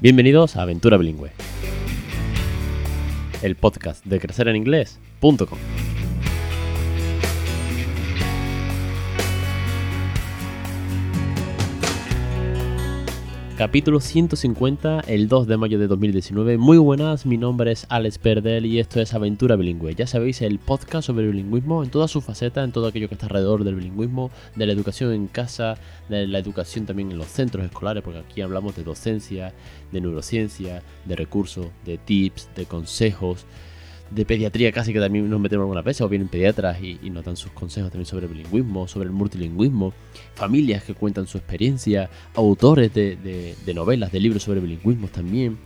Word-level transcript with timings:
Bienvenidos 0.00 0.54
a 0.54 0.62
Aventura 0.62 0.96
Bilingüe, 0.96 1.32
el 3.42 3.56
podcast 3.56 4.04
de 4.04 4.20
crecereninglés.com. 4.20 5.58
Capítulo 13.58 13.98
150, 13.98 15.00
el 15.08 15.26
2 15.26 15.48
de 15.48 15.56
mayo 15.56 15.80
de 15.80 15.88
2019. 15.88 16.58
Muy 16.58 16.78
buenas, 16.78 17.26
mi 17.26 17.36
nombre 17.36 17.72
es 17.72 17.86
Alex 17.88 18.18
Perdel 18.18 18.64
y 18.66 18.78
esto 18.78 19.00
es 19.00 19.14
Aventura 19.14 19.56
Bilingüe. 19.56 19.96
Ya 19.96 20.06
sabéis, 20.06 20.42
el 20.42 20.60
podcast 20.60 21.08
sobre 21.08 21.24
el 21.24 21.32
bilingüismo 21.32 21.82
en 21.82 21.90
toda 21.90 22.06
su 22.06 22.20
faceta, 22.20 22.62
en 22.62 22.70
todo 22.70 22.86
aquello 22.86 23.08
que 23.08 23.16
está 23.16 23.26
alrededor 23.26 23.64
del 23.64 23.74
bilingüismo, 23.74 24.30
de 24.54 24.64
la 24.64 24.72
educación 24.72 25.12
en 25.12 25.26
casa, 25.26 25.76
de 26.08 26.28
la 26.28 26.38
educación 26.38 26.86
también 26.86 27.10
en 27.10 27.18
los 27.18 27.26
centros 27.26 27.64
escolares, 27.64 28.04
porque 28.04 28.20
aquí 28.20 28.42
hablamos 28.42 28.76
de 28.76 28.84
docencia, 28.84 29.52
de 29.90 30.00
neurociencia, 30.00 30.84
de 31.04 31.16
recursos, 31.16 31.66
de 31.84 31.98
tips, 31.98 32.50
de 32.54 32.64
consejos 32.64 33.44
de 34.10 34.24
pediatría 34.24 34.72
casi 34.72 34.92
que 34.92 35.00
también 35.00 35.28
nos 35.28 35.40
metemos 35.40 35.64
algunas 35.64 35.84
veces, 35.84 36.02
o 36.02 36.08
vienen 36.08 36.28
pediatras 36.28 36.82
y, 36.82 36.98
nos 37.10 37.24
dan 37.24 37.36
sus 37.36 37.52
consejos 37.52 37.90
también 37.90 38.06
sobre 38.06 38.26
bilingüismo, 38.26 38.88
sobre 38.88 39.06
el 39.06 39.12
multilingüismo, 39.12 39.92
familias 40.34 40.84
que 40.84 40.94
cuentan 40.94 41.26
su 41.26 41.38
experiencia, 41.38 42.10
autores 42.34 42.92
de, 42.94 43.54
novelas, 43.74 44.12
de 44.12 44.20
libros 44.20 44.42
sobre 44.42 44.60
bilingüismo 44.60 45.08
también. 45.08 45.58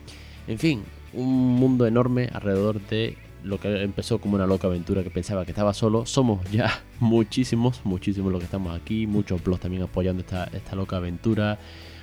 En 0.47 0.59
fin, 0.59 0.83
un 1.13 1.55
mundo 1.55 1.87
enorme 1.87 2.29
alrededor 2.33 2.81
de 2.89 3.17
lo 3.45 3.59
que 3.59 3.83
empezó 3.83 4.21
como 4.21 4.37
una 4.37 4.47
loca 4.47 4.69
aventura 4.69 5.03
que 5.03 5.11
pensaba 5.11 5.45
que 5.45 5.51
estaba 5.51 5.75
solo. 5.75 6.07
Somos 6.07 6.49
ya 6.51 6.83
muchísimos, 7.01 7.81
muchísimos 7.85 8.33
los 8.33 8.41
que 8.41 8.47
estamos 8.47 8.79
aquí, 8.79 9.07
muchos 9.07 9.43
blogs 9.43 9.63
también 9.63 9.83
apoyando 9.83 10.21
esta, 10.21 10.45
esta 10.45 10.77
loca 10.77 10.97
aventura 10.97 11.59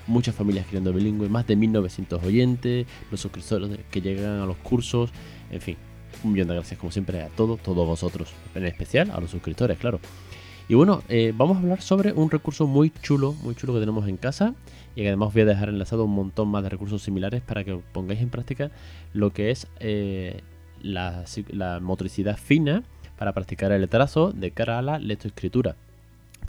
muchas 0.09 0.35
familias 0.35 0.65
creando 0.67 0.91
bilingüe, 0.91 1.29
más 1.29 1.47
de 1.47 1.55
1900 1.55 2.23
oyentes, 2.23 2.87
los 3.11 3.21
suscriptores 3.21 3.79
que 3.91 4.01
llegan 4.01 4.41
a 4.41 4.45
los 4.45 4.57
cursos, 4.57 5.11
en 5.51 5.61
fin, 5.61 5.77
un 6.23 6.33
millón 6.33 6.47
de 6.47 6.55
gracias, 6.55 6.79
como 6.79 6.91
siempre, 6.91 7.21
a 7.21 7.29
todos, 7.29 7.59
todos 7.61 7.87
vosotros. 7.87 8.33
En 8.55 8.65
especial 8.65 9.11
a 9.11 9.19
los 9.19 9.31
suscriptores, 9.31 9.77
claro. 9.77 9.99
Y 10.67 10.75
bueno, 10.75 11.01
eh, 11.09 11.33
vamos 11.35 11.57
a 11.57 11.61
hablar 11.61 11.81
sobre 11.81 12.13
un 12.13 12.29
recurso 12.29 12.67
muy 12.67 12.91
chulo, 13.01 13.33
muy 13.41 13.55
chulo 13.55 13.73
que 13.73 13.79
tenemos 13.79 14.07
en 14.07 14.17
casa. 14.17 14.53
Y 14.95 15.01
que 15.01 15.07
además 15.07 15.33
voy 15.33 15.43
a 15.43 15.45
dejar 15.45 15.69
enlazado 15.69 16.05
un 16.05 16.13
montón 16.13 16.49
más 16.49 16.63
de 16.63 16.69
recursos 16.69 17.01
similares 17.01 17.41
para 17.41 17.63
que 17.63 17.79
pongáis 17.91 18.21
en 18.21 18.29
práctica 18.29 18.71
lo 19.13 19.31
que 19.31 19.51
es 19.51 19.67
eh, 19.79 20.41
la, 20.81 21.25
la 21.49 21.79
motricidad 21.79 22.37
fina 22.37 22.83
para 23.17 23.33
practicar 23.33 23.71
el 23.71 23.87
trazo 23.87 24.31
de 24.31 24.51
cara 24.51 24.79
a 24.79 24.81
la 24.81 24.99
lectoescritura 24.99 25.75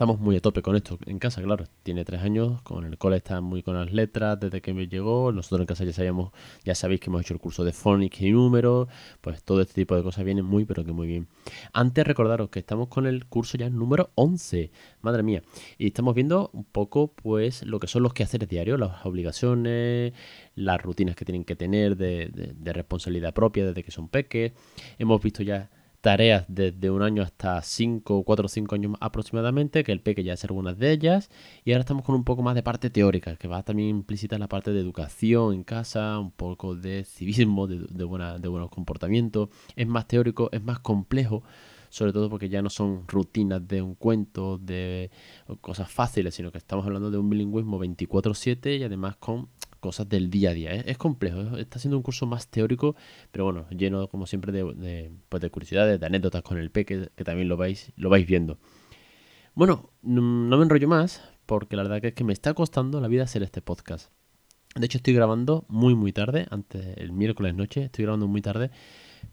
estamos 0.01 0.19
muy 0.19 0.35
a 0.35 0.41
tope 0.41 0.63
con 0.63 0.77
esto 0.77 0.99
en 1.05 1.19
casa, 1.19 1.43
claro. 1.43 1.67
Tiene 1.83 2.07
tres 2.07 2.23
años, 2.23 2.63
con 2.63 2.87
el 2.87 2.97
cole 2.97 3.19
está 3.19 3.43
muy 3.43 3.63
con 3.63 3.75
las 3.75 3.93
letras 3.93 4.41
desde 4.41 4.63
que 4.63 4.73
me 4.73 4.89
llegó. 4.89 5.31
Nosotros 5.31 5.61
en 5.61 5.67
casa 5.67 5.85
ya 5.85 5.93
sabíamos, 5.93 6.33
ya 6.65 6.75
sabéis 6.75 7.01
que 7.01 7.11
hemos 7.11 7.21
hecho 7.21 7.35
el 7.35 7.41
curso 7.41 7.65
de 7.65 7.73
phonics 7.75 8.23
y 8.23 8.31
números, 8.31 8.89
pues 9.21 9.43
todo 9.43 9.61
este 9.61 9.75
tipo 9.75 9.95
de 9.95 10.03
cosas 10.03 10.25
vienen 10.25 10.47
muy, 10.47 10.65
pero 10.65 10.87
que 10.87 10.93
muy 10.93 11.07
bien. 11.07 11.29
Antes 11.75 12.07
recordaros 12.07 12.49
que 12.49 12.61
estamos 12.61 12.89
con 12.89 13.07
el 13.07 13.27
curso 13.27 13.59
ya 13.59 13.69
número 13.69 14.09
11, 14.15 14.71
madre 15.03 15.23
mía. 15.23 15.43
Y 15.77 15.89
estamos 15.89 16.15
viendo 16.15 16.49
un 16.55 16.65
poco, 16.65 17.13
pues, 17.13 17.63
lo 17.67 17.79
que 17.79 17.87
son 17.87 18.03
los 18.03 18.15
quehaceres 18.15 18.49
diarios, 18.49 18.81
las 18.81 19.05
obligaciones, 19.05 20.15
las 20.55 20.81
rutinas 20.81 21.15
que 21.15 21.27
tienen 21.27 21.45
que 21.45 21.57
tener 21.57 21.99
de, 21.99 22.55
responsabilidad 22.73 23.35
propia 23.35 23.67
desde 23.67 23.85
que 23.85 23.91
son 23.91 24.09
peques. 24.09 24.53
Hemos 24.99 25.21
visto 25.21 25.43
ya 25.43 25.69
tareas 26.01 26.45
desde 26.49 26.91
un 26.91 27.03
año 27.03 27.23
hasta 27.23 27.61
5, 27.63 28.25
4 28.25 28.47
o 28.47 28.49
5 28.49 28.75
años 28.75 28.93
aproximadamente, 29.01 29.85
que 29.85 29.93
el 29.93 30.01
peque 30.01 30.25
ya 30.25 30.35
hace 30.35 30.47
algunas 30.47 30.79
de 30.79 30.93
ellas, 30.93 31.31
y 31.65 31.73
ahora 31.73 31.81
estamos 31.81 32.05
con 32.05 32.15
un 32.15 32.25
poco 32.25 32.43
más 32.43 32.55
de 32.55 32.63
parte 32.63 32.91
teórica, 32.91 33.37
que 33.37 33.49
va 33.49 33.63
también 33.63 33.89
implícita 33.91 34.37
en 34.37 34.41
la 34.41 34.49
parte 34.49 34.73
de 34.73 34.81
educación 34.81 35.55
en 35.55 35.65
casa, 35.65 36.19
un 36.19 36.31
poco 36.31 36.75
de 36.75 37.05
civismo, 37.05 37.67
de, 37.67 37.87
de, 37.89 38.05
buena, 38.05 38.39
de 38.39 38.49
buenos 38.49 38.71
comportamientos, 38.71 39.51
es 39.77 39.87
más 39.87 40.07
teórico, 40.07 40.49
es 40.53 40.63
más 40.63 40.81
complejo, 40.81 41.43
sobre 41.91 42.13
todo 42.13 42.31
porque 42.31 42.49
ya 42.49 42.63
no 42.63 42.71
son 42.71 43.07
rutinas 43.09 43.67
de 43.67 43.83
un 43.83 43.95
cuento, 43.95 44.59
de 44.59 45.11
cosas 45.61 45.91
fáciles, 45.91 46.35
sino 46.35 46.53
que 46.53 46.59
estamos 46.59 46.87
hablando 46.87 47.11
de 47.11 47.19
un 47.19 47.29
bilingüismo 47.29 47.79
24/7 47.79 48.79
y 48.79 48.85
además 48.85 49.17
con 49.17 49.49
cosas 49.81 50.09
del 50.09 50.31
día 50.31 50.51
a 50.51 50.55
día. 50.55 50.73
Es, 50.73 50.99
complejo, 50.99 51.57
está 51.57 51.79
siendo 51.79 51.97
un 51.97 52.03
curso 52.03 52.27
más 52.27 52.49
teórico, 52.49 52.97
pero 53.33 53.45
bueno, 53.45 53.67
lleno 53.71 54.09
como 54.09 54.27
siempre 54.27 54.53
de, 54.53 55.13
pues 55.29 55.41
de 55.41 55.51
curiosidades, 55.51 55.99
de 55.99 56.07
anécdotas 56.07 56.43
con 56.43 56.59
el 56.59 56.71
P, 56.71 56.85
que, 56.85 57.09
también 57.25 57.49
lo 57.49 57.57
vais, 57.57 57.93
lo 57.97 58.11
vais 58.11 58.27
viendo. 58.27 58.59
Bueno, 59.55 59.91
no 60.03 60.57
me 60.57 60.63
enrollo 60.63 60.89
más, 60.89 61.23
porque 61.47 61.77
la 61.77 61.83
verdad 61.83 62.01
que 62.01 62.09
es 62.09 62.15
que 62.15 62.25
me 62.25 62.33
está 62.33 62.55
costando 62.55 63.01
la 63.01 63.09
vida 63.09 63.25
hacer 63.25 63.43
este 63.43 63.61
podcast. 63.61 64.13
De 64.77 64.87
hecho, 64.87 64.99
estoy 64.99 65.15
grabando 65.15 65.65
muy, 65.69 65.97
muy 65.97 66.13
tarde, 66.13 66.47
antes 66.51 66.97
el 66.97 67.11
miércoles 67.11 67.57
noche, 67.57 67.85
estoy 67.85 68.05
grabando 68.05 68.29
muy 68.29 68.41
tarde, 68.41 68.71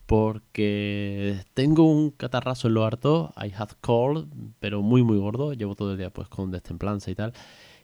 porque 0.07 1.39
tengo 1.53 1.83
un 1.83 2.09
catarrazo 2.09 2.69
en 2.69 2.73
lo 2.73 2.85
harto, 2.85 3.33
I 3.37 3.53
have 3.55 3.73
cold, 3.81 4.27
pero 4.59 4.81
muy, 4.81 5.03
muy 5.03 5.19
gordo, 5.19 5.53
llevo 5.53 5.75
todo 5.75 5.91
el 5.91 5.99
día 5.99 6.09
pues 6.09 6.27
con 6.27 6.49
destemplanza 6.49 7.11
y 7.11 7.15
tal. 7.15 7.33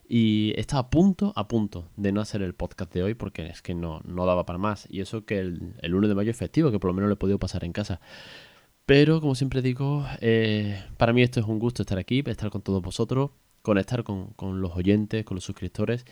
Y 0.08 0.54
estaba 0.58 0.82
a 0.82 0.90
punto, 0.90 1.34
a 1.36 1.48
punto 1.48 1.90
de 1.96 2.12
no 2.12 2.22
hacer 2.22 2.42
el 2.42 2.54
podcast 2.54 2.94
de 2.94 3.04
hoy 3.04 3.14
porque 3.14 3.48
es 3.48 3.62
que 3.62 3.74
no, 3.74 4.02
no 4.06 4.26
daba 4.26 4.46
para 4.46 4.60
más. 4.60 4.88
Y 4.90 5.02
eso 5.02 5.26
que 5.26 5.40
el, 5.40 5.76
el 5.82 5.96
1 5.96 6.08
de 6.08 6.16
mayo 6.16 6.32
es 6.32 6.38
festivo, 6.38 6.72
que 6.72 6.80
por 6.80 6.90
lo 6.90 6.94
menos 6.94 7.08
lo 7.08 7.14
he 7.14 7.18
podido 7.18 7.40
pasar 7.40 7.64
en 7.64 7.72
casa. 7.72 8.00
Pero 8.86 9.22
como 9.22 9.36
siempre 9.36 9.62
digo, 9.62 10.06
eh, 10.20 10.84
para 10.98 11.14
mí 11.14 11.22
esto 11.22 11.40
es 11.40 11.46
un 11.46 11.58
gusto 11.58 11.84
estar 11.84 11.98
aquí, 11.98 12.22
estar 12.26 12.50
con 12.50 12.62
todos 12.62 12.82
vosotros, 12.82 13.32
conectar 13.62 14.04
con, 14.04 14.34
con 14.34 14.62
los 14.62 14.76
oyentes, 14.76 15.24
con 15.24 15.36
los 15.36 15.46
suscriptores. 15.46 16.06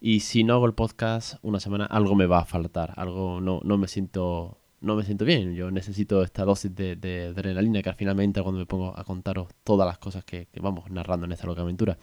Y 0.00 0.20
si 0.20 0.44
no 0.44 0.54
hago 0.54 0.66
el 0.66 0.74
podcast 0.74 1.34
una 1.42 1.60
semana, 1.60 1.86
algo 1.86 2.14
me 2.14 2.26
va 2.26 2.40
a 2.40 2.44
faltar, 2.44 2.94
algo 2.96 3.40
no, 3.40 3.60
no 3.64 3.78
me 3.78 3.88
siento 3.88 4.58
no 4.82 4.96
me 4.96 5.04
siento 5.04 5.24
bien. 5.24 5.54
Yo 5.54 5.70
necesito 5.70 6.22
esta 6.22 6.44
dosis 6.44 6.74
de, 6.74 6.96
de, 6.96 7.26
adrenalina 7.26 7.82
que 7.82 7.92
finalmente 7.94 8.42
cuando 8.42 8.58
me 8.58 8.66
pongo 8.66 8.98
a 8.98 9.04
contaros 9.04 9.48
todas 9.64 9.86
las 9.86 9.98
cosas 9.98 10.24
que, 10.24 10.46
que, 10.46 10.60
vamos 10.60 10.90
narrando 10.90 11.26
en 11.26 11.32
esta 11.32 11.46
loca 11.46 11.62
aventura. 11.62 11.96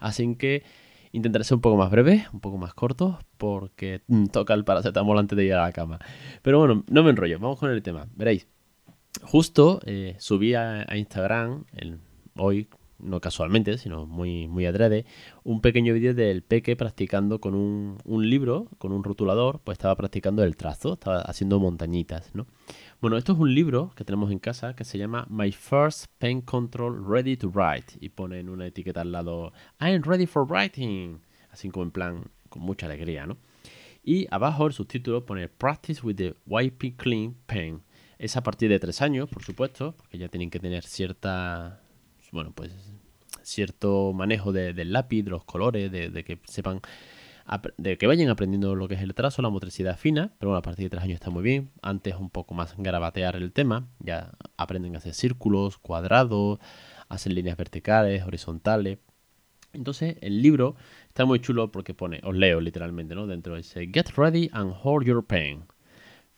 Así 0.00 0.34
que 0.36 0.64
intentaré 1.12 1.44
ser 1.44 1.56
un 1.56 1.60
poco 1.60 1.76
más 1.76 1.90
breve, 1.90 2.26
un 2.32 2.40
poco 2.40 2.56
más 2.56 2.74
corto, 2.74 3.18
porque 3.36 4.02
toca 4.32 4.54
el 4.54 4.64
paracetamol 4.64 5.18
antes 5.18 5.36
de 5.36 5.44
ir 5.44 5.54
a 5.54 5.62
la 5.62 5.72
cama. 5.72 5.98
Pero 6.42 6.58
bueno, 6.58 6.84
no 6.88 7.02
me 7.02 7.10
enrollo, 7.10 7.38
vamos 7.38 7.58
con 7.58 7.70
el 7.70 7.82
tema. 7.82 8.08
Veréis, 8.14 8.46
justo 9.22 9.80
eh, 9.84 10.16
subí 10.18 10.54
a, 10.54 10.86
Instagram 10.94 11.64
hoy, 12.36 12.68
no 12.98 13.20
casualmente, 13.20 13.78
sino 13.78 14.06
muy, 14.06 14.46
muy 14.46 14.66
adrede, 14.66 15.04
un 15.42 15.60
pequeño 15.60 15.94
vídeo 15.94 16.14
del 16.14 16.42
peque 16.42 16.76
practicando 16.76 17.40
con 17.40 17.54
un, 17.54 17.98
un, 18.04 18.28
libro, 18.28 18.68
con 18.78 18.92
un 18.92 19.02
rotulador, 19.02 19.60
pues 19.64 19.76
estaba 19.76 19.96
practicando 19.96 20.44
el 20.44 20.56
trazo, 20.56 20.94
estaba 20.94 21.22
haciendo 21.22 21.58
montañitas, 21.58 22.34
¿no? 22.34 22.46
Bueno, 23.00 23.16
esto 23.16 23.32
es 23.32 23.38
un 23.38 23.54
libro 23.54 23.92
que 23.96 24.04
tenemos 24.04 24.30
en 24.30 24.38
casa 24.38 24.76
que 24.76 24.84
se 24.84 24.98
llama 24.98 25.26
My 25.30 25.52
First 25.52 26.04
Pen 26.18 26.42
Control 26.42 27.02
Ready 27.08 27.38
to 27.38 27.48
Write 27.48 27.94
y 27.98 28.10
pone 28.10 28.38
en 28.40 28.50
una 28.50 28.66
etiqueta 28.66 29.00
al 29.00 29.10
lado 29.10 29.54
I'm 29.80 30.02
ready 30.02 30.26
for 30.26 30.46
writing, 30.46 31.18
así 31.50 31.70
como 31.70 31.84
en 31.84 31.92
plan 31.92 32.24
con 32.50 32.60
mucha 32.60 32.84
alegría, 32.84 33.24
¿no? 33.24 33.38
Y 34.04 34.26
abajo 34.30 34.66
el 34.66 34.74
subtítulo 34.74 35.24
pone 35.24 35.48
Practice 35.48 36.02
with 36.02 36.16
the 36.16 36.34
YP 36.46 36.98
Clean 36.98 37.34
Pen. 37.46 37.80
Es 38.18 38.36
a 38.36 38.42
partir 38.42 38.68
de 38.68 38.78
tres 38.78 39.00
años, 39.00 39.30
por 39.30 39.42
supuesto, 39.42 39.94
porque 39.96 40.18
ya 40.18 40.28
tienen 40.28 40.50
que 40.50 40.60
tener 40.60 40.84
cierta, 40.84 41.80
bueno, 42.32 42.52
pues 42.54 42.70
cierto 43.40 44.12
manejo 44.12 44.52
del 44.52 44.92
lápiz, 44.92 45.22
de 45.22 45.30
los 45.30 45.44
colores, 45.44 45.90
de 45.90 46.22
que 46.22 46.38
sepan 46.44 46.82
de 47.76 47.98
que 47.98 48.06
vayan 48.06 48.28
aprendiendo 48.28 48.74
lo 48.74 48.88
que 48.88 48.94
es 48.94 49.02
el 49.02 49.14
trazo, 49.14 49.42
la 49.42 49.50
motricidad 49.50 49.98
fina, 49.98 50.32
pero 50.38 50.50
bueno, 50.50 50.58
a 50.58 50.62
partir 50.62 50.84
de 50.86 50.90
tres 50.90 51.02
años 51.02 51.14
está 51.14 51.30
muy 51.30 51.42
bien. 51.42 51.70
Antes 51.82 52.14
un 52.16 52.30
poco 52.30 52.54
más 52.54 52.74
garabatear 52.76 53.36
el 53.36 53.52
tema, 53.52 53.88
ya 53.98 54.32
aprenden 54.56 54.94
a 54.94 54.98
hacer 54.98 55.14
círculos, 55.14 55.78
cuadrados, 55.78 56.58
hacer 57.08 57.32
líneas 57.32 57.56
verticales, 57.56 58.24
horizontales. 58.24 58.98
Entonces 59.72 60.16
el 60.20 60.42
libro 60.42 60.76
está 61.08 61.24
muy 61.24 61.40
chulo 61.40 61.70
porque 61.70 61.94
pone, 61.94 62.20
os 62.24 62.34
leo 62.34 62.60
literalmente, 62.60 63.14
¿no? 63.14 63.26
Dentro 63.26 63.56
dice, 63.56 63.88
Get 63.92 64.16
ready 64.16 64.50
and 64.52 64.72
hold 64.82 65.06
your 65.06 65.24
pen. 65.24 65.64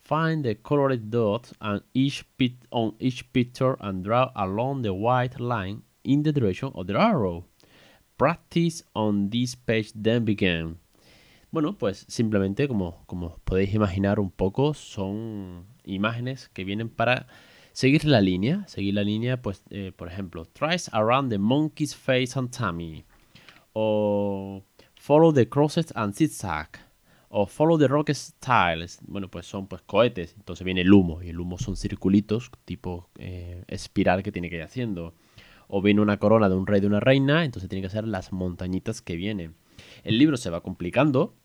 Find 0.03 0.43
the 0.43 0.57
colored 0.61 1.09
dots 1.09 1.53
on 1.61 1.83
each, 1.93 2.25
on 2.71 2.95
each 2.99 3.31
picture 3.31 3.77
and 3.79 4.03
draw 4.03 4.31
along 4.35 4.81
the 4.81 4.91
white 4.91 5.39
line 5.39 5.83
in 6.03 6.23
the 6.23 6.33
direction 6.33 6.71
of 6.73 6.87
the 6.87 6.99
arrow. 6.99 7.45
Practice 8.17 8.83
on 8.93 9.29
this 9.29 9.55
page, 9.55 9.91
then 9.95 10.25
begin. 10.25 10.77
Bueno, 11.53 11.77
pues 11.77 12.07
simplemente 12.09 12.67
como, 12.67 13.03
como 13.05 13.37
podéis 13.43 13.75
imaginar 13.75 14.19
un 14.19 14.31
poco, 14.31 14.73
son 14.73 15.67
imágenes 15.83 16.49
que 16.49 16.63
vienen 16.63 16.89
para 16.89 17.27
seguir 17.73 18.05
la 18.05 18.21
línea. 18.21 18.67
Seguir 18.67 18.95
la 18.95 19.03
línea, 19.03 19.39
pues, 19.39 19.63
eh, 19.69 19.91
por 19.95 20.07
ejemplo, 20.07 20.45
Trace 20.45 20.89
around 20.91 21.29
the 21.29 21.37
monkey's 21.37 21.95
face 21.95 22.31
and 22.33 22.49
tummy. 22.49 23.05
O 23.73 24.63
follow 24.95 25.31
the 25.31 25.47
crosses 25.47 25.93
and 25.95 26.15
zigzag. 26.15 26.69
O 27.29 27.45
follow 27.45 27.77
the 27.77 27.87
rocket 27.87 28.15
styles. 28.15 28.97
Bueno, 29.05 29.29
pues 29.29 29.45
son 29.45 29.67
pues 29.67 29.83
cohetes. 29.83 30.33
Entonces 30.35 30.65
viene 30.65 30.81
el 30.81 30.91
humo. 30.91 31.21
Y 31.21 31.29
el 31.29 31.39
humo 31.39 31.59
son 31.59 31.77
circulitos 31.77 32.49
tipo 32.65 33.11
eh, 33.19 33.63
espiral 33.67 34.23
que 34.23 34.31
tiene 34.31 34.49
que 34.49 34.55
ir 34.55 34.63
haciendo. 34.63 35.13
O 35.67 35.83
viene 35.83 36.01
una 36.01 36.17
corona 36.17 36.49
de 36.49 36.55
un 36.55 36.65
rey 36.65 36.81
de 36.81 36.87
una 36.87 36.99
reina. 36.99 37.45
Entonces 37.45 37.69
tiene 37.69 37.83
que 37.83 37.91
ser 37.91 38.07
las 38.07 38.31
montañitas 38.31 39.03
que 39.03 39.15
vienen. 39.15 39.53
El 40.03 40.17
libro 40.17 40.35
se 40.37 40.49
va 40.49 40.61
complicando 40.61 41.35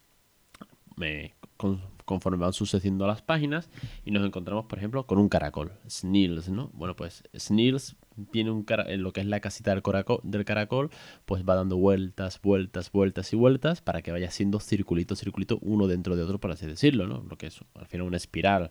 conforme 2.05 2.39
van 2.39 2.53
sucediendo 2.53 3.06
las 3.06 3.23
páginas 3.23 3.69
y 4.05 4.11
nos 4.11 4.25
encontramos, 4.25 4.65
por 4.67 4.79
ejemplo, 4.79 5.06
con 5.06 5.19
un 5.19 5.29
caracol, 5.29 5.73
Snails, 5.89 6.49
¿no? 6.49 6.71
Bueno, 6.73 6.97
pues 6.97 7.23
Snails 7.37 7.97
tiene 8.33 8.50
un 8.50 8.65
lo 8.97 9.12
que 9.12 9.21
es 9.21 9.27
la 9.27 9.41
casita 9.41 9.71
del, 9.71 10.45
caracol, 10.45 10.91
pues 11.27 11.45
va 11.45 11.55
dando 11.55 11.77
vueltas, 11.77 12.41
vueltas, 12.41 12.91
vueltas 12.91 13.33
y 13.33 13.37
vueltas 13.37 13.83
para 13.83 14.03
que 14.03 14.11
vaya 14.11 14.31
siendo 14.31 14.59
circulito, 14.59 15.15
circulito, 15.15 15.59
uno 15.61 15.87
dentro 15.87 16.17
de 16.17 16.23
otro, 16.23 16.41
por 16.41 16.50
así 16.50 16.67
decirlo, 16.67 17.06
¿no? 17.06 17.25
Lo 17.29 17.37
que 17.37 17.49
es 17.49 17.61
al 17.75 17.87
final 17.87 18.06
una 18.06 18.17
espiral. 18.17 18.71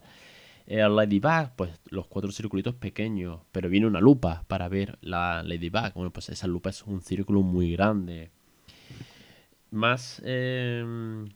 El 0.66 0.98
Ladybug, 0.98 1.56
pues 1.56 1.80
los 1.90 2.08
cuatro 2.08 2.30
circulitos 2.32 2.76
pequeños, 2.76 3.40
pero 3.54 3.70
viene 3.70 3.88
una 3.88 4.02
lupa 4.02 4.44
para 4.50 4.68
ver 4.68 4.98
la 5.02 5.42
Ladybug. 5.44 5.94
Bueno, 5.94 6.12
pues 6.12 6.28
esa 6.28 6.48
lupa 6.48 6.72
es 6.72 6.84
un 6.84 7.02
círculo 7.02 7.42
muy 7.42 7.72
grande. 7.72 8.32
Más 9.72 10.22
em, 10.26 11.30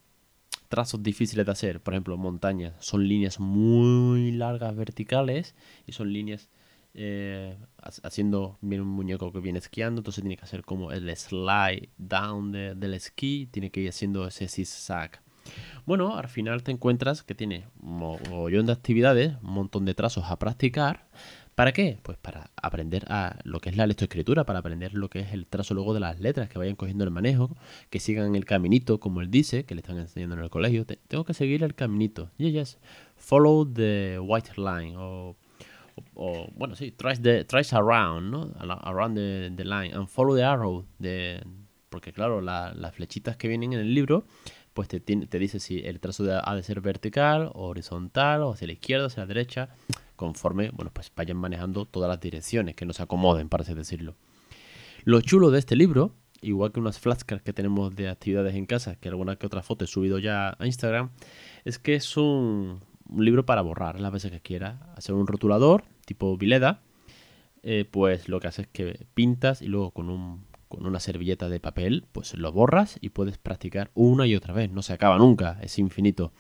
trazos 0.72 1.04
difíciles 1.04 1.46
de 1.46 1.52
hacer, 1.52 1.82
por 1.82 1.94
ejemplo, 1.94 2.18
montañas, 2.18 2.74
son 2.80 3.08
líneas 3.08 3.40
muy 3.40 4.32
largas 4.32 4.76
verticales 4.76 5.54
y 5.86 5.92
son 5.92 6.12
líneas 6.12 6.50
eh, 6.94 7.58
haciendo 8.04 8.58
bien 8.62 8.82
un 8.82 8.88
muñeco 8.88 9.32
que 9.32 9.40
viene 9.40 9.60
esquiando, 9.60 10.00
entonces 10.00 10.24
tiene 10.24 10.38
que 10.38 10.46
hacer 10.46 10.64
como 10.64 10.92
el 10.92 11.16
slide 11.16 11.90
down 11.98 12.52
del 12.52 12.94
esquí, 12.94 13.48
tiene 13.52 13.70
que 13.70 13.82
ir 13.82 13.90
haciendo 13.90 14.26
ese 14.26 14.48
zigzag. 14.48 15.22
Bueno, 15.86 16.18
al 16.18 16.28
final 16.28 16.64
te 16.64 16.72
encuentras 16.72 17.24
que 17.24 17.36
tiene 17.36 17.68
un 17.82 17.98
montón 17.98 18.66
de 18.66 18.72
actividades, 18.72 19.34
un 19.42 19.54
montón 19.54 19.86
de 19.86 19.94
trazos 19.94 20.26
a 20.28 20.40
practicar. 20.40 21.08
¿Para 21.56 21.74
qué? 21.74 22.00
Pues 22.02 22.18
para 22.18 22.50
aprender 22.56 23.06
a 23.10 23.38
lo 23.44 23.60
que 23.60 23.70
es 23.70 23.78
la 23.78 23.86
lectoescritura, 23.86 24.46
para 24.46 24.60
aprender 24.60 24.94
lo 24.94 25.10
que 25.10 25.20
es 25.20 25.34
el 25.34 25.46
trazo 25.48 25.74
luego 25.74 25.94
de 25.94 26.00
las 26.00 26.20
letras, 26.20 26.50
que 26.50 26.58
vayan 26.58 26.76
cogiendo 26.76 27.04
el 27.04 27.12
manejo, 27.12 27.56
que 27.90 28.00
sigan 28.00 28.36
el 28.36 28.46
caminito, 28.46 29.00
como 29.00 29.22
él 29.22 29.30
dice, 29.30 29.66
que 29.66 29.76
le 29.76 29.82
están 29.82 29.98
enseñando 29.98 30.36
en 30.36 30.44
el 30.44 30.50
colegio. 30.50 30.86
tengo 30.86 31.26
que 31.26 31.34
seguir 31.34 31.64
el 31.64 31.76
caminito. 31.76 32.32
Yes, 32.38 32.54
yes. 32.54 32.80
Follow 33.18 33.66
the 33.72 34.18
white 34.20 34.52
line. 34.56 34.96
O, 34.98 35.36
bueno, 36.56 36.76
sí, 36.76 36.92
trace, 36.92 37.22
the, 37.22 37.44
trace 37.44 37.76
around, 37.76 38.32
¿no? 38.32 38.54
Around 38.58 39.18
the, 39.58 39.66
line. 39.66 39.94
And 39.94 40.08
follow 40.08 40.36
the 40.36 40.44
arrow. 40.44 40.86
De, 41.00 41.44
porque 41.90 42.14
claro, 42.14 42.40
las 42.42 42.96
flechitas 42.96 43.36
que 43.36 43.50
vienen 43.50 43.74
en 43.74 43.80
el 43.80 43.94
libro 43.94 44.26
pues 44.74 44.88
te, 44.88 45.02
te 45.02 45.38
dice 45.38 45.60
si 45.60 45.80
el 45.80 46.00
trazo 46.00 46.26
ha 46.44 46.56
de 46.56 46.64
ser 46.64 46.80
vertical, 46.80 47.52
o 47.54 47.68
horizontal, 47.68 48.42
o 48.42 48.54
hacia 48.54 48.68
la 48.68 48.74
izquierda, 48.74 49.08
hacia 49.08 49.24
la 49.24 49.28
derecha, 49.28 49.70
conforme, 50.22 50.70
bueno, 50.70 50.92
pues 50.94 51.12
vayan 51.16 51.38
manejando 51.38 51.86
todas 51.86 52.08
las 52.08 52.20
direcciones 52.20 52.76
que 52.76 52.86
nos 52.86 53.00
acomoden, 53.00 53.50
para 53.50 53.64
así 53.64 53.74
decirlo. 53.74 54.14
Lo 55.04 55.20
chulo 55.22 55.50
de 55.50 55.58
este 55.58 55.76
libro, 55.76 56.14
igual 56.42 56.72
que 56.72 56.80
unas 56.80 57.00
flashcards 57.00 57.42
que 57.42 57.54
tenemos 57.54 57.96
de 57.96 58.08
actividades 58.08 58.54
en 58.54 58.68
casa, 58.68 58.98
que 58.98 59.10
alguna 59.10 59.38
que 59.38 59.48
otra 59.48 59.64
foto 59.64 59.84
he 59.84 59.88
subido 59.88 60.20
ya 60.20 60.56
a 60.60 60.68
Instagram, 60.68 61.10
es 61.66 61.80
que 61.80 61.96
es 61.96 62.18
un, 62.18 62.82
libro 63.18 63.48
para 63.48 63.64
borrar 63.64 64.00
las 64.00 64.12
veces 64.12 64.30
que 64.30 64.42
quiera. 64.42 64.94
Hacer 64.96 65.16
un 65.16 65.26
rotulador 65.26 65.86
tipo 66.06 66.38
Vileda, 66.38 66.84
eh, 67.64 67.86
pues 67.90 68.30
lo 68.30 68.40
que 68.40 68.48
hace 68.48 68.62
es 68.62 68.68
que 68.68 69.08
pintas 69.16 69.64
y 69.64 69.66
luego 69.70 69.90
con 69.90 70.12
un 70.12 70.46
con 70.72 70.86
una 70.86 71.02
servilleta 71.02 71.50
de 71.50 71.60
papel, 71.60 72.06
pues 72.14 72.34
lo 72.34 72.50
borras 72.54 72.98
y 73.02 73.10
puedes 73.10 73.38
practicar 73.38 73.92
una 73.94 74.26
y 74.26 74.36
otra 74.36 74.54
vez. 74.54 74.72
No 74.72 74.82
se 74.82 74.94
acaba 74.94 75.18
nunca, 75.18 75.60
es 75.62 75.78
infinito. 75.78 76.32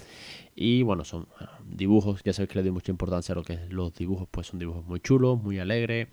Y 0.55 0.83
bueno, 0.83 1.03
son 1.03 1.27
dibujos, 1.65 2.21
ya 2.23 2.33
sabéis 2.33 2.49
que 2.49 2.59
le 2.59 2.63
doy 2.63 2.71
mucha 2.71 2.91
importancia 2.91 3.33
a 3.33 3.35
lo 3.35 3.43
que 3.43 3.53
es 3.53 3.71
los 3.71 3.93
dibujos, 3.93 4.27
pues 4.29 4.47
son 4.47 4.59
dibujos 4.59 4.85
muy 4.85 4.99
chulos, 4.99 5.41
muy 5.41 5.59
alegres. 5.59 6.07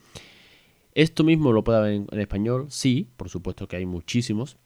Esto 0.94 1.25
mismo 1.25 1.52
lo 1.52 1.64
puede 1.64 1.81
ver 1.81 1.93
en, 2.11 2.20
español, 2.20 2.67
sí, 2.70 3.08
por 3.17 3.29
supuesto 3.29 3.69
que 3.69 3.76
hay 3.76 3.87
muchísimos. 3.87 4.58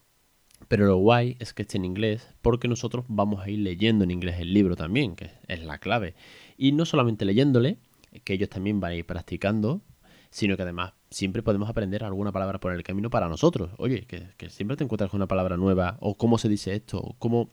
Pero 0.68 0.86
lo 0.86 0.96
guay 0.96 1.36
es 1.40 1.52
que 1.52 1.62
esté 1.62 1.76
en 1.76 1.84
inglés, 1.84 2.34
porque 2.40 2.68
nosotros 2.68 3.04
vamos 3.08 3.42
a 3.44 3.50
ir 3.50 3.58
leyendo 3.58 4.04
en 4.04 4.12
inglés 4.12 4.36
el 4.38 4.54
libro 4.54 4.76
también, 4.76 5.16
que 5.16 5.32
es 5.48 5.64
la 5.64 5.78
clave. 5.78 6.14
Y 6.56 6.72
no 6.72 6.86
solamente 6.86 7.24
leyéndole, 7.24 7.78
que 8.24 8.34
ellos 8.34 8.48
también 8.48 8.78
van 8.78 8.92
a 8.92 8.94
ir 8.94 9.04
practicando, 9.04 9.82
sino 10.30 10.56
que 10.56 10.62
además 10.62 10.94
siempre 11.10 11.42
podemos 11.42 11.68
aprender 11.68 12.04
alguna 12.04 12.32
palabra 12.32 12.58
por 12.58 12.72
el 12.72 12.82
camino 12.82 13.10
para 13.10 13.28
nosotros. 13.28 13.70
Oye, 13.76 14.06
que, 14.06 14.50
siempre 14.50 14.76
te 14.76 14.84
encuentras 14.84 15.10
con 15.10 15.18
una 15.18 15.28
palabra 15.28 15.56
nueva, 15.56 15.98
o 16.00 16.16
cómo 16.16 16.38
se 16.38 16.48
dice 16.48 16.74
esto, 16.74 16.98
o 16.98 17.14
cómo, 17.18 17.50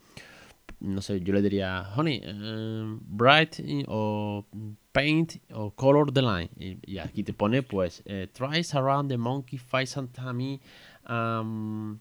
no 0.79 1.01
sé, 1.01 1.19
yo 1.21 1.33
le 1.33 1.41
diría, 1.41 1.89
honey, 1.95 2.21
eh, 2.23 2.97
bright 3.01 3.59
o 3.87 4.45
paint 4.91 5.35
o 5.51 5.71
color 5.71 6.11
the 6.11 6.21
line. 6.21 6.49
Y, 6.57 6.97
aquí 6.97 7.23
te 7.23 7.33
pone, 7.33 7.63
pues, 7.63 8.01
eh, 8.05 8.27
tries 8.31 8.73
around 8.75 9.09
the 9.09 9.17
monkey 9.17 9.57
face 9.57 9.99
and 9.99 10.09
tummy, 10.13 10.61
um, 11.07 11.99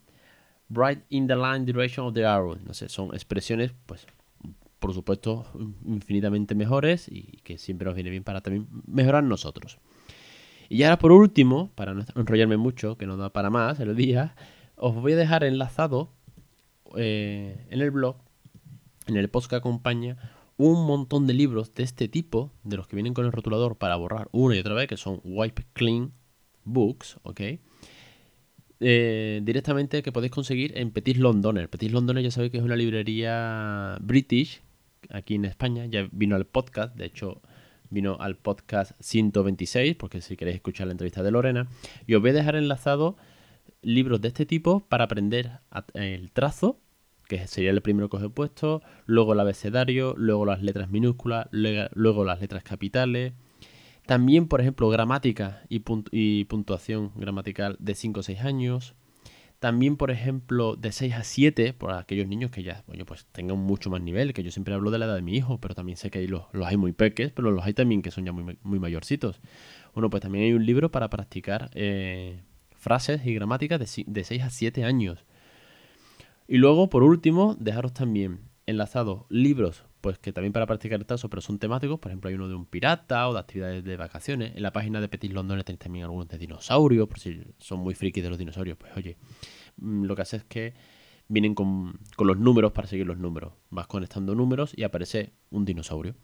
bright 0.69 1.03
in 1.11 1.27
the 1.27 1.35
line 1.35 1.65
direction 1.65 2.07
of 2.07 2.15
the 2.15 2.25
arrow. 2.25 2.57
No 2.65 2.73
sé, 2.73 2.89
son 2.89 3.15
expresiones, 3.15 3.73
pues, 3.87 4.07
por 4.79 4.95
supuesto, 4.95 5.45
infinitamente 5.85 6.55
mejores 6.55 7.09
y 7.09 7.41
que 7.43 7.59
siempre 7.59 7.87
nos 7.87 7.95
viene 7.95 8.11
bien 8.11 8.23
para 8.23 8.41
también 8.41 8.69
mejorar 8.87 9.25
nosotros. 9.25 9.79
Y 10.69 10.83
ahora 10.83 10.99
por 10.99 11.13
último, 11.13 11.71
para 11.75 11.95
no 11.95 12.05
enrollarme 12.15 12.57
mucho, 12.57 12.97
que 12.97 13.07
no 13.07 13.17
da 13.17 13.31
para 13.31 13.51
más 13.51 13.81
el 13.81 13.97
día, 13.97 14.37
os 14.77 14.95
voy 14.95 15.13
a 15.13 15.17
dejar 15.17 15.43
enlazado 15.43 16.13
eh, 16.97 17.67
en 17.71 17.81
el 17.81 17.91
blog, 17.91 18.17
en 19.09 19.17
el 19.17 19.29
post 19.29 19.51
que 19.51 19.57
acompaña, 19.57 20.17
un 20.57 20.87
montón 20.87 21.27
de 21.27 21.35
libros 21.35 21.75
de 21.75 21.85
este 21.85 22.09
tipo, 22.09 22.53
de 22.65 22.77
los 22.77 22.87
que 22.87 22.97
vienen 22.97 23.15
con 23.15 23.25
el 23.25 23.33
rotulador 23.33 23.77
para 23.77 23.97
borrar 23.97 24.29
una 24.33 24.57
y 24.57 24.59
otra 24.59 24.75
vez, 24.75 24.89
que 24.89 24.97
son 24.97 25.21
Wipe 25.25 25.65
Clean 25.73 26.13
Books, 26.65 27.19
¿ok? 27.23 27.41
Eh, 28.81 29.41
directamente 29.43 30.03
que 30.03 30.13
podéis 30.13 30.33
conseguir 30.33 30.77
en 30.79 30.91
Petit 30.91 31.17
Londoner. 31.17 31.69
Petit 31.69 31.91
Londoner 31.91 32.23
ya 32.23 32.31
sabéis 32.31 32.53
que 32.53 32.59
es 32.59 32.65
una 32.65 32.77
librería 32.77 33.99
british 34.01 34.63
aquí 35.11 35.35
en 35.37 35.45
España, 35.45 35.87
ya 35.87 36.09
vino 36.13 36.37
al 36.37 36.47
podcast, 36.47 36.95
de 36.97 37.07
hecho 37.07 37.41
vino 37.91 38.17
al 38.21 38.37
podcast 38.37 38.93
126, 39.01 39.97
porque 39.97 40.21
si 40.21 40.37
queréis 40.37 40.57
escuchar 40.57 40.87
la 40.89 40.93
entrevista 40.93 41.23
de 41.23 41.31
Lorena, 41.31 41.69
y 42.07 42.15
os 42.15 42.21
voy 42.21 42.31
a 42.31 42.35
dejar 42.35 42.57
enlazado 42.57 43.17
libros 43.81 44.21
de 44.21 44.29
este 44.29 44.45
tipo 44.45 44.81
para 44.81 45.05
aprender 45.05 45.61
el 45.95 46.31
trazo, 46.33 46.81
que 47.29 47.47
sería 47.47 47.71
el 47.71 47.83
primero 47.83 48.09
que 48.09 48.17
os 48.17 48.23
he 48.23 48.31
puesto, 48.31 48.83
luego 49.07 49.35
el 49.35 49.41
abecedario, 49.41 50.15
luego 50.17 50.47
las 50.47 50.63
letras 50.63 50.91
minúsculas, 50.91 51.47
luego 51.53 52.25
las 52.25 52.41
letras 52.41 52.65
capitales. 52.65 53.35
También, 54.07 54.49
por 54.49 54.63
ejemplo, 54.63 54.89
gramática 54.89 55.63
y, 55.69 55.83
y 56.11 56.45
puntuación 56.47 57.13
gramatical 57.15 57.77
de 57.79 57.95
5 57.95 58.21
o 58.21 58.23
6 58.23 58.41
años. 58.41 58.95
También, 59.59 59.97
por 59.97 60.11
ejemplo, 60.11 60.77
de 60.77 60.93
6 60.93 61.15
a 61.15 61.25
7, 61.25 61.75
por 61.75 61.93
aquellos 61.93 62.27
niños 62.27 62.51
que 62.51 62.63
ya 62.63 62.85
pues 63.07 63.27
tengan 63.33 63.59
mucho 63.59 63.91
más 63.91 64.01
nivel, 64.01 64.33
que 64.33 64.43
yo 64.43 64.51
siempre 64.51 64.73
hablo 64.73 64.91
de 64.91 64.99
la 64.99 65.07
edad 65.07 65.17
de 65.17 65.23
mi 65.23 65.37
hijo, 65.37 65.59
pero 65.61 65.75
también 65.75 65.99
sé 65.99 66.11
que 66.11 66.21
hay 66.21 66.29
los, 66.29 66.45
hay 66.65 66.77
muy 66.77 66.93
peques, 66.93 67.33
pero 67.33 67.51
los 67.51 67.67
hay 67.67 67.75
también 67.75 68.01
que 68.01 68.11
son 68.11 68.25
ya 68.25 68.33
muy, 68.33 68.57
muy 68.63 68.79
mayorcitos. 68.79 69.41
Bueno, 69.93 70.09
pues 70.11 70.23
también 70.23 70.45
hay 70.45 70.53
un 70.53 70.65
libro 70.65 70.91
para 70.91 71.11
practicar 71.11 71.71
eh, 71.75 72.41
frases 72.77 73.27
y 73.27 73.35
gramáticas 73.35 73.81
de, 73.81 74.05
de 74.07 74.25
6 74.25 74.43
a 74.45 74.51
7 74.51 74.85
años. 74.85 75.27
Y 76.49 76.57
luego, 76.57 76.89
por 76.89 77.03
último, 77.03 77.55
dejaros 77.61 77.93
también 77.93 78.41
enlazados 78.65 79.27
libros, 79.29 79.85
pues 80.01 80.19
que 80.19 80.33
también 80.33 80.55
para 80.55 80.67
practicar 80.67 80.99
el 80.99 81.05
tazo, 81.05 81.29
pero 81.29 81.43
son 81.43 81.59
temáticos. 81.59 82.01
Por 82.01 82.11
ejemplo, 82.11 82.29
hay 82.29 82.37
uno 82.37 82.49
de 82.49 82.55
un 82.55 82.65
pirata 82.65 83.29
o 83.29 83.35
de 83.35 83.41
actividades 83.41 83.85
de 83.85 83.97
vacaciones. 83.99 84.57
En 84.57 84.63
la 84.63 84.73
página 84.73 85.03
de 85.03 85.09
Petit 85.09 85.31
London 85.31 85.63
tenéis 85.63 85.79
también 85.79 86.05
algunos 86.05 86.27
de 86.27 86.39
dinosaurios, 86.39 87.07
por 87.07 87.21
si 87.21 87.43
son 87.59 87.81
muy 87.81 87.95
frikis 87.95 88.25
de 88.25 88.31
los 88.31 88.39
dinosaurios. 88.39 88.79
Pues 88.79 88.97
oye, 88.97 89.19
mm, 89.77 90.05
lo 90.05 90.17
que 90.17 90.23
hace 90.23 90.39
es 90.39 90.45
que 90.45 90.73
vienen 91.29 91.55
con, 91.55 92.01
los 92.19 92.39
números 92.39 92.73
para 92.73 92.89
seguir 92.89 93.07
los 93.07 93.19
números. 93.19 93.53
Vas 93.69 93.87
conectando 93.87 94.35
números 94.35 94.73
y 94.75 94.85
aparece 94.85 95.35
un 95.51 95.67
dinosaurio. 95.67 96.15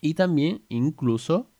Y 0.00 0.14
también, 0.14 0.64
incluso, 0.70 1.52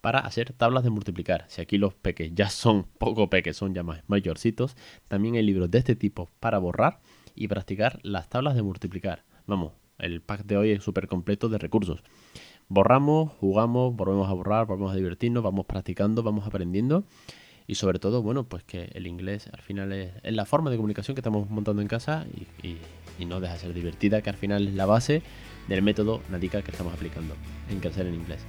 para 0.00 0.20
hacer 0.20 0.54
tablas 0.54 0.84
de 0.84 0.90
multiplicar. 0.90 1.44
Si 1.48 1.60
aquí 1.60 1.76
los 1.76 1.92
peques 1.92 2.34
ya 2.34 2.48
son 2.48 2.84
poco 2.98 3.28
peques, 3.28 3.58
son 3.58 3.74
ya 3.74 3.82
más 3.82 4.02
mayorcitos, 4.06 4.74
también 5.08 5.34
hay 5.34 5.42
libros 5.42 5.70
de 5.70 5.78
este 5.78 5.96
tipo 5.96 6.30
para 6.40 6.56
borrar 6.58 7.00
y 7.34 7.48
practicar 7.48 7.98
las 8.02 8.28
tablas 8.28 8.54
de 8.54 8.62
multiplicar. 8.62 9.24
Vamos, 9.46 9.72
el 9.98 10.20
pack 10.20 10.44
de 10.44 10.56
hoy 10.56 10.70
es 10.70 10.82
súper 10.82 11.08
completo 11.08 11.48
de 11.48 11.58
recursos. 11.58 12.02
Borramos, 12.68 13.32
jugamos, 13.40 13.94
volvemos 13.94 14.28
a 14.28 14.32
borrar, 14.32 14.66
volvemos 14.66 14.92
a 14.92 14.96
divertirnos, 14.96 15.42
vamos 15.42 15.66
practicando, 15.66 16.22
vamos 16.22 16.46
aprendiendo. 16.46 17.04
Y 17.66 17.76
sobre 17.76 17.98
todo, 17.98 18.22
bueno, 18.22 18.44
pues 18.44 18.64
que 18.64 18.90
el 18.94 19.06
inglés 19.06 19.48
al 19.52 19.60
final 19.60 19.92
es, 19.92 20.12
la 20.24 20.44
forma 20.44 20.70
de 20.70 20.76
comunicación 20.76 21.14
que 21.14 21.20
estamos 21.20 21.48
montando 21.48 21.82
en 21.82 21.88
casa 21.88 22.26
y, 22.62 22.76
no 23.24 23.40
deja 23.40 23.52
de 23.52 23.60
ser 23.60 23.72
divertida, 23.72 24.20
que 24.20 24.30
al 24.30 24.36
final 24.36 24.66
es 24.66 24.74
la 24.74 24.84
base 24.84 25.22
del 25.68 25.80
método 25.80 26.20
Nadica 26.28 26.60
que 26.62 26.72
estamos 26.72 26.92
aplicando 26.92 27.36
en 27.70 27.78
crecer 27.78 28.06
en 28.06 28.14
inglés. 28.14 28.40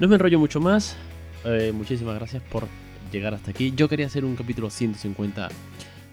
No 0.00 0.08
me 0.08 0.16
enrollo 0.16 0.40
mucho 0.40 0.60
más. 0.60 0.96
Eh, 1.44 1.70
muchísimas 1.72 2.16
gracias 2.16 2.42
por 2.42 2.66
llegar 3.12 3.34
hasta 3.34 3.52
aquí. 3.52 3.72
Yo 3.76 3.88
quería 3.88 4.06
hacer 4.06 4.24
un 4.24 4.34
capítulo 4.34 4.70
150 4.70 5.48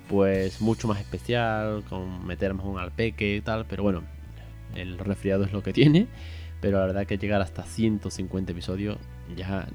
pues 0.08 0.62
mucho 0.62 0.88
más 0.88 1.00
especial, 1.00 1.84
con 1.90 2.26
meter 2.26 2.54
más 2.54 2.66
un 2.66 2.80
alpeque 2.80 3.36
y 3.36 3.42
tal, 3.42 3.66
pero 3.66 3.84
bueno, 3.84 4.04
el 4.76 4.98
resfriado 4.98 5.44
es 5.44 5.52
lo 5.52 5.64
que 5.64 5.74
tiene, 5.74 6.08
pero 6.62 6.80
la 6.80 6.86
verdad 6.86 7.06
que 7.06 7.18
llegar 7.18 7.42
hasta 7.42 7.64
150 7.64 8.52
episodios 8.52 8.98
ya, 9.36 9.68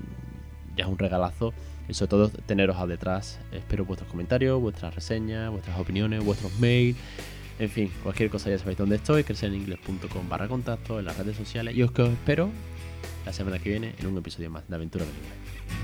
ya 0.77 0.85
es 0.85 0.91
un 0.91 0.99
regalazo 0.99 1.53
y 1.89 1.95
sobre 1.95 2.09
todo 2.09 2.29
teneros 2.29 2.77
al 2.77 2.89
detrás. 2.89 3.41
Espero 3.53 3.85
vuestros 3.85 4.11
comentarios, 4.11 4.61
vuestras 4.61 4.95
reseñas, 4.95 5.51
vuestras 5.51 5.79
opiniones, 5.79 6.25
vuestros 6.25 6.59
mails. 6.61 6.97
En 7.59 7.69
fin, 7.69 7.91
cualquier 8.03 8.31
cosa 8.31 8.49
ya 8.49 8.59
sabéis 8.59 8.79
dónde 8.79 8.97
estoy, 8.97 9.23
crecereningles.com 9.25 10.29
barra 10.29 10.49
contacto 10.49 10.99
en 10.99 11.05
las 11.05 11.19
redes 11.19 11.37
sociales 11.37 11.75
y 11.75 11.83
os 11.83 11.93
que 11.93 12.03
os 12.03 12.11
espero 12.11 12.49
la 13.27 13.33
semana 13.33 13.59
que 13.59 13.69
viene 13.69 13.95
en 13.99 14.07
un 14.07 14.17
episodio 14.17 14.51
más 14.51 14.67
de 14.69 14.75
Aventura 14.77 15.05
Bilingüe. 15.05 15.80